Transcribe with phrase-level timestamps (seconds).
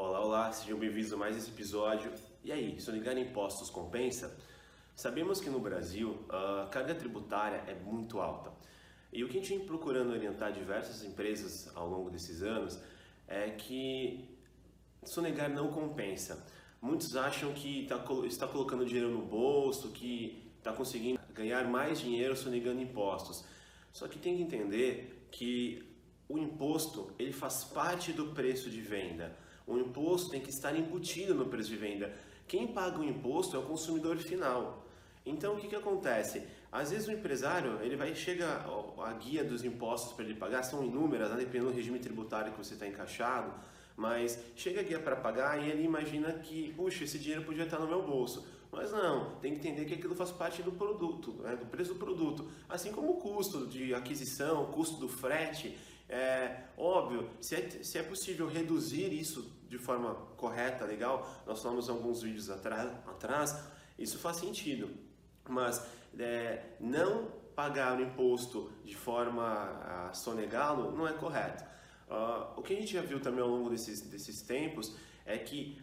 [0.00, 2.12] Olá, olá, sejam bem-vindos a mais esse episódio.
[2.44, 4.38] E aí, sonegar impostos compensa?
[4.94, 8.52] Sabemos que no Brasil a carga tributária é muito alta.
[9.12, 12.78] E o que a gente vem procurando orientar diversas empresas ao longo desses anos
[13.26, 14.38] é que
[15.02, 16.46] sonegar não compensa.
[16.80, 22.36] Muitos acham que tá, está colocando dinheiro no bolso, que está conseguindo ganhar mais dinheiro
[22.36, 23.44] sonegando impostos.
[23.92, 25.92] Só que tem que entender que
[26.28, 29.47] o imposto ele faz parte do preço de venda.
[29.68, 32.12] O imposto tem que estar embutido no preço de venda.
[32.46, 34.86] Quem paga o imposto é o consumidor final.
[35.24, 36.42] Então o que, que acontece?
[36.72, 38.64] Às vezes o empresário ele vai chega
[38.98, 41.36] a guia dos impostos para ele pagar são inúmeras, né?
[41.36, 43.52] dependendo do regime tributário que você está encaixado,
[43.94, 47.78] mas chega a guia para pagar e ele imagina que puxa esse dinheiro podia estar
[47.78, 48.46] no meu bolso.
[48.70, 51.56] Mas não, tem que entender que aquilo faz parte do produto, né?
[51.56, 55.76] do preço do produto, assim como o custo de aquisição, o custo do frete.
[56.08, 61.88] É óbvio, se é, se é possível reduzir isso de forma correta, legal, nós falamos
[61.88, 63.62] alguns vídeos atrás, atrás
[63.98, 64.90] isso faz sentido.
[65.48, 65.86] Mas
[66.18, 71.64] é, não pagar o imposto de forma a sonegá-lo não é correto.
[72.08, 75.82] Uh, o que a gente já viu também ao longo desses, desses tempos é que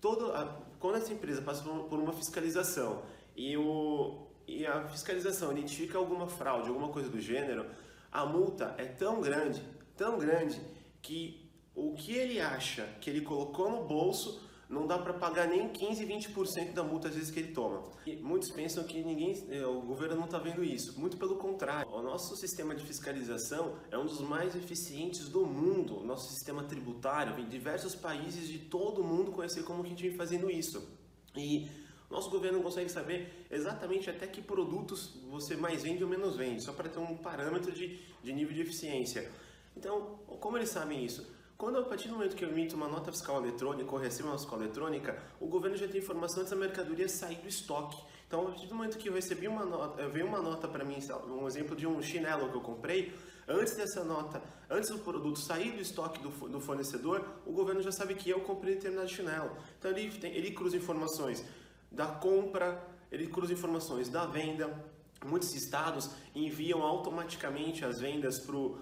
[0.00, 3.02] todo a, quando essa empresa passa por, uma fiscalização
[3.34, 7.66] e, o, e a fiscalização identifica alguma fraude, alguma coisa do gênero,
[8.10, 9.62] a multa é tão grande,
[9.96, 10.60] tão grande,
[11.00, 11.41] que
[11.74, 14.40] o que ele acha que ele colocou no bolso
[14.72, 17.82] não dá para pagar nem 15, 20% da multa às vezes que ele toma.
[18.06, 20.98] E muitos pensam que ninguém, eh, o governo não está vendo isso.
[20.98, 26.00] Muito pelo contrário, o nosso sistema de fiscalização é um dos mais eficientes do mundo.
[26.00, 29.90] O nosso sistema tributário, em diversos países de todo o mundo conhecer como que a
[29.90, 30.88] gente vem fazendo isso.
[31.36, 31.68] E
[32.10, 36.72] nosso governo consegue saber exatamente até que produtos você mais vende ou menos vende, só
[36.72, 39.30] para ter um parâmetro de, de nível de eficiência.
[39.76, 41.26] Então, como eles sabem isso?
[41.62, 44.36] Quando a partir do momento que eu emito uma nota fiscal eletrônica ou recebo uma
[44.36, 48.02] fiscal eletrônica, o governo já tem informação antes da mercadoria sair do estoque.
[48.26, 50.96] Então, a partir do momento que eu recebi uma nota, veio uma nota para mim,
[51.28, 53.14] um exemplo de um chinelo que eu comprei,
[53.46, 57.92] antes dessa nota, antes do produto sair do estoque do, do fornecedor, o governo já
[57.92, 59.56] sabe que eu comprei determinado chinelo.
[59.78, 61.44] Então, ele, tem, ele cruza informações
[61.92, 64.84] da compra, ele cruza informações da venda.
[65.24, 68.80] Muitos estados enviam automaticamente as vendas para o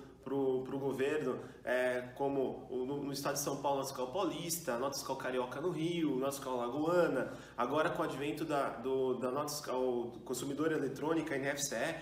[0.90, 5.60] governo, é, como no, no, estado de São Paulo, nota fiscal paulista, nota fiscal carioca
[5.60, 10.72] no Rio, nota fiscal lagoana, agora com o advento da, do, da nota fiscal consumidor
[10.72, 11.96] eletrônica, NFCE,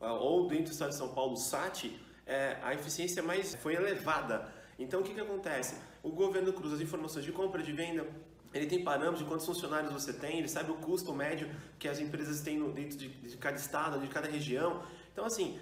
[0.00, 1.92] ou dentro do estado de São Paulo, SAT,
[2.26, 4.52] é, a eficiência mais foi elevada.
[4.78, 5.76] Então, o que, que acontece?
[6.02, 8.06] O governo cruza as informações de compra e de venda
[8.52, 11.98] ele tem parâmetros de quantos funcionários você tem, ele sabe o custo médio que as
[11.98, 14.82] empresas têm dentro de, de cada estado, de cada região.
[15.12, 15.60] Então, assim,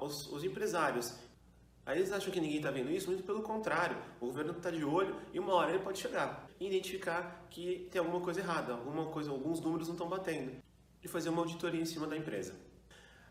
[0.00, 1.14] os, os, empresários,
[1.84, 3.96] aí eles acham que ninguém está vendo isso, muito pelo contrário.
[4.20, 8.00] O governo está de olho e uma hora ele pode chegar e identificar que tem
[8.00, 10.52] alguma coisa errada, alguma coisa, alguns números não estão batendo
[11.02, 12.54] e fazer uma auditoria em cima da empresa.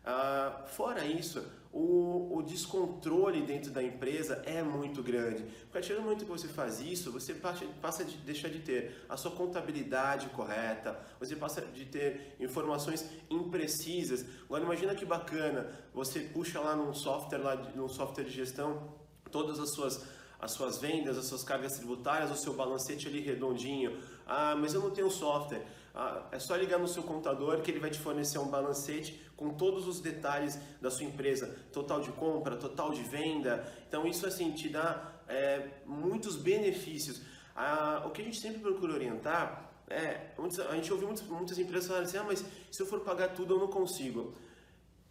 [0.06, 5.42] Uh, fora isso, o, o, descontrole dentro da empresa é muito grande.
[5.42, 8.60] Porque a partir do momento que você faz isso, você passa, passa de deixar de
[8.60, 14.24] ter a sua contabilidade correta, você passa de ter informações imprecisas.
[14.44, 18.94] Agora imagina que bacana, você puxa lá num software, lá, num software de gestão,
[19.30, 23.98] todas as suas as suas vendas, as suas cargas tributárias, o seu balancete ali redondinho.
[24.26, 25.66] Ah, mas eu não tenho software.
[25.98, 29.54] Ah, é só ligar no seu computador que ele vai te fornecer um balancete com
[29.54, 33.66] todos os detalhes da sua empresa, total de compra, total de venda.
[33.88, 37.22] Então isso assim te dá é, muitos benefícios.
[37.56, 40.32] Ah, o que a gente sempre procura orientar é,
[40.68, 43.54] a gente ouviu muitas, muitas empresas falarem assim, ah, mas se eu for pagar tudo
[43.54, 44.34] eu não consigo.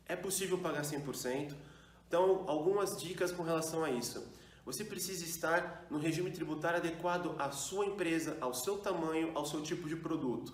[0.06, 1.56] É possível pagar 100%.
[2.08, 4.24] Então, algumas dicas com relação a isso.
[4.66, 9.62] Você precisa estar no regime tributário adequado à sua empresa, ao seu tamanho, ao seu
[9.62, 10.54] tipo de produto.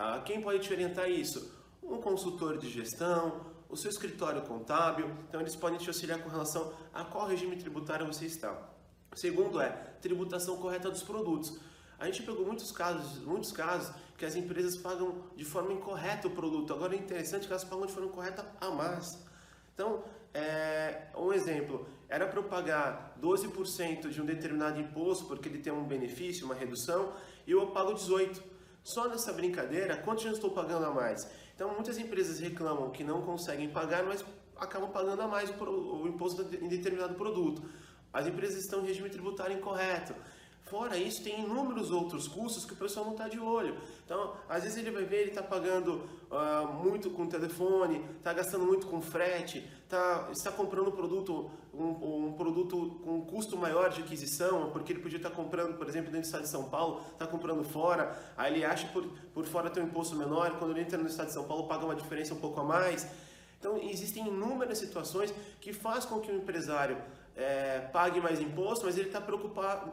[0.00, 1.52] Ah, quem pode te orientar isso?
[1.82, 6.72] Um consultor de gestão, o seu escritório contábil, então eles podem te auxiliar com relação
[6.94, 8.56] a qual regime tributário você está.
[9.16, 9.70] Segundo é
[10.00, 11.58] tributação correta dos produtos.
[11.98, 16.30] A gente pegou muitos casos, muitos casos que as empresas pagam de forma incorreta o
[16.30, 16.72] produto.
[16.72, 19.18] Agora é interessante que elas pagam de forma correta a mais.
[19.74, 25.58] Então, é, um exemplo, era para eu pagar 12% de um determinado imposto porque ele
[25.58, 27.12] tem um benefício, uma redução,
[27.44, 28.57] e eu pago 18%.
[28.82, 31.28] Só nessa brincadeira, quanto eu estou pagando a mais?
[31.54, 34.24] Então, muitas empresas reclamam que não conseguem pagar, mas
[34.56, 37.62] acabam pagando a mais o imposto em determinado produto.
[38.12, 40.14] As empresas estão em regime tributário incorreto.
[40.68, 43.76] Fora isso, tem inúmeros outros custos que o pessoal não está de olho.
[44.04, 48.64] Então, às vezes ele vai ver, ele está pagando uh, muito com telefone, está gastando
[48.64, 53.88] muito com frete, tá, está comprando um produto, um, um, produto com um custo maior
[53.88, 56.64] de aquisição, porque ele podia estar tá comprando, por exemplo, dentro do estado de São
[56.68, 60.72] Paulo, está comprando fora, aí ele acha por, por fora ter um imposto menor, quando
[60.72, 63.08] ele entra no estado de São Paulo paga uma diferença um pouco a mais.
[63.58, 66.96] Então, existem inúmeras situações que faz com que o empresário
[67.38, 69.92] é, pague mais imposto, mas ele está preocupado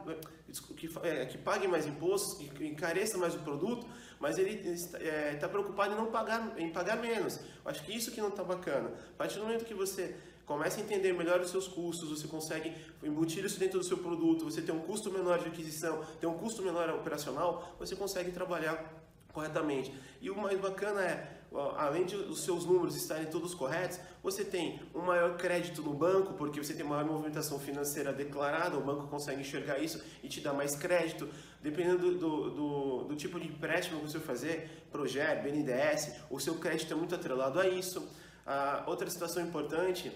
[0.76, 3.86] que, é, que, pague mais impostos, que encareça mais o produto,
[4.18, 7.36] mas ele está é, preocupado em não pagar, em pagar menos.
[7.36, 8.90] Eu acho que isso que não está bacana.
[9.14, 12.74] A partir do momento que você começa a entender melhor os seus custos, você consegue
[13.00, 16.36] embutir isso dentro do seu produto, você tem um custo menor de aquisição, tem um
[16.38, 18.92] custo menor operacional, você consegue trabalhar
[19.32, 19.94] corretamente.
[20.20, 21.35] E o mais bacana é
[21.76, 26.34] além de os seus números estarem todos corretos, você tem um maior crédito no banco,
[26.34, 30.52] porque você tem maior movimentação financeira declarada, o banco consegue enxergar isso e te dá
[30.52, 31.28] mais crédito.
[31.62, 36.92] Dependendo do, do, do tipo de empréstimo que você fazer, projeto, BNDES, o seu crédito
[36.92, 38.08] é muito atrelado a isso.
[38.46, 40.12] Ah, outra situação importante.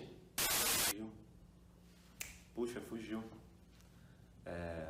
[2.55, 3.25] Puxa, fugiu.
[4.45, 4.87] É...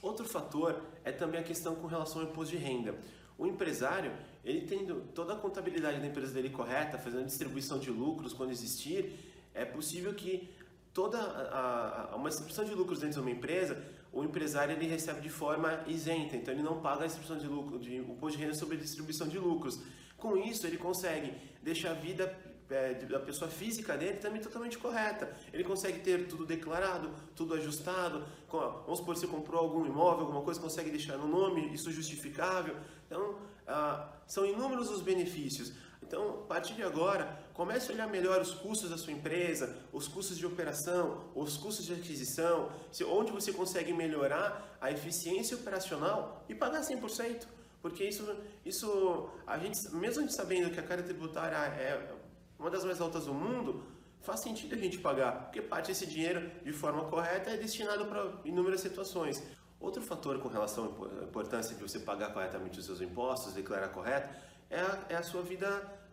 [0.00, 2.94] Outro fator é também a questão com relação ao imposto de renda.
[3.38, 4.12] O empresário,
[4.44, 9.18] ele tendo toda a contabilidade da empresa dele correta, fazendo distribuição de lucros quando existir,
[9.54, 10.48] é possível que
[10.92, 13.82] toda a, a, uma distribuição de lucros dentro de uma empresa,
[14.12, 17.78] o empresário ele recebe de forma isenta, então ele não paga a distribuição de lucro,
[17.78, 19.78] de, o imposto de renda sobre a distribuição de lucros.
[20.16, 22.26] Com isso, ele consegue deixar a vida
[22.70, 25.34] é, da pessoa física dele também totalmente correta.
[25.52, 28.24] Ele consegue ter tudo declarado, tudo ajustado.
[28.50, 32.76] Vamos supor, você comprou algum imóvel, alguma coisa, consegue deixar no nome, isso justificável.
[33.06, 33.36] Então,
[33.66, 35.72] ah, são inúmeros os benefícios.
[36.02, 40.06] Então, a partir de agora, comece a olhar melhor os custos da sua empresa, os
[40.06, 42.70] custos de operação, os custos de aquisição,
[43.08, 47.46] onde você consegue melhorar a eficiência operacional e pagar 100%.
[47.82, 48.24] Porque isso,
[48.64, 52.15] isso a gente, mesmo sabendo que a carga tributária é
[52.58, 53.84] uma das mais altas do mundo,
[54.20, 58.32] faz sentido a gente pagar, porque parte desse dinheiro, de forma correta, é destinado para
[58.44, 59.42] inúmeras situações.
[59.78, 64.34] Outro fator com relação à importância de você pagar corretamente os seus impostos, declarar correto,
[64.70, 65.68] é a, é a sua vida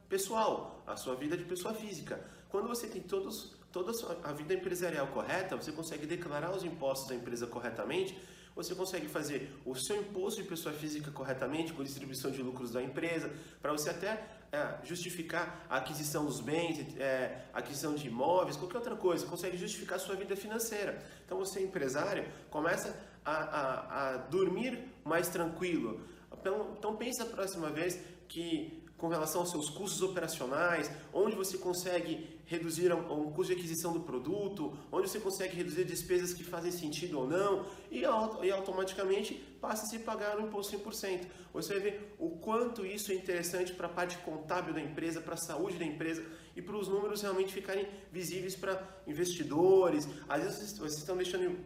[0.07, 2.23] pessoal, a sua vida de pessoa física.
[2.49, 3.91] Quando você tem todos, toda
[4.23, 8.15] a vida empresarial correta, você consegue declarar os impostos da empresa corretamente,
[8.55, 12.81] você consegue fazer o seu imposto de pessoa física corretamente, com distribuição de lucros da
[12.81, 18.77] empresa, para você até é, justificar a aquisição dos bens, é, aquisição de imóveis, qualquer
[18.77, 21.03] outra coisa, consegue justificar a sua vida financeira.
[21.25, 22.95] Então você empresário, começa
[23.25, 26.01] a, a, a dormir mais tranquilo.
[26.31, 31.57] Então, então pensa a próxima vez que com relação aos seus custos operacionais, onde você
[31.57, 36.71] consegue reduzir um, custo de aquisição do produto, onde você consegue reduzir despesas que fazem
[36.71, 41.25] sentido ou não, e, e automaticamente passa a se pagar o imposto 100%.
[41.51, 45.33] Você vai ver o quanto isso é interessante para a parte contábil da empresa, para
[45.33, 46.23] a saúde da empresa
[46.55, 50.07] e para os números realmente ficarem visíveis para investidores.
[50.29, 51.57] Às vezes vocês estão deixando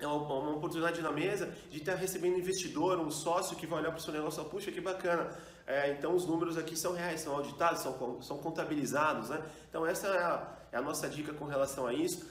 [0.00, 3.90] é uma oportunidade na mesa de estar recebendo um investidor, um sócio que vai olhar
[3.90, 5.30] para o seu negócio e puxa, que bacana,
[5.70, 9.42] é, então os números aqui são reais, são auditados, são, são contabilizados, né?
[9.68, 12.28] Então essa é a, é a nossa dica com relação a isso.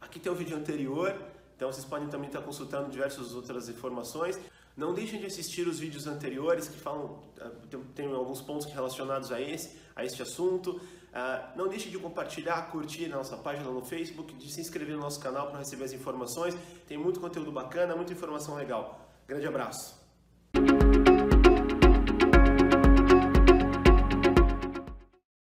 [0.00, 1.14] Aqui tem o vídeo anterior,
[1.56, 4.38] então vocês podem também estar consultando diversas outras informações.
[4.76, 9.32] Não deixem de assistir os vídeos anteriores que falam, é, tem, tem alguns pontos relacionados
[9.32, 10.72] a esse, a este assunto.
[11.14, 15.02] Uh, não deixe de compartilhar, curtir a nossa página no Facebook, de se inscrever no
[15.02, 16.56] nosso canal para receber as informações.
[16.88, 19.08] Tem muito conteúdo bacana, muita informação legal.
[19.28, 20.03] Grande abraço!